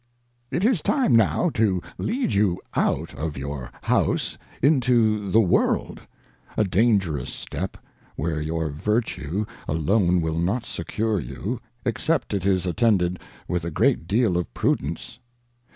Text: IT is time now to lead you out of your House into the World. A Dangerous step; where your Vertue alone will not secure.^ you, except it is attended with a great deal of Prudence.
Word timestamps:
IT 0.49 0.63
is 0.65 0.81
time 0.81 1.15
now 1.15 1.47
to 1.51 1.79
lead 1.99 2.33
you 2.33 2.59
out 2.73 3.13
of 3.13 3.37
your 3.37 3.71
House 3.83 4.35
into 4.59 5.29
the 5.29 5.39
World. 5.39 5.99
A 6.57 6.63
Dangerous 6.63 7.31
step; 7.31 7.77
where 8.15 8.41
your 8.41 8.71
Vertue 8.71 9.45
alone 9.67 10.19
will 10.19 10.39
not 10.39 10.65
secure.^ 10.65 11.23
you, 11.23 11.59
except 11.85 12.33
it 12.33 12.47
is 12.47 12.65
attended 12.65 13.19
with 13.47 13.63
a 13.63 13.69
great 13.69 14.07
deal 14.07 14.37
of 14.37 14.51
Prudence. 14.55 15.19